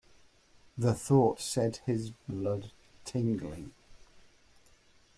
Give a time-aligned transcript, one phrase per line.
[0.79, 2.71] The thought set his blood
[3.05, 3.71] tingling.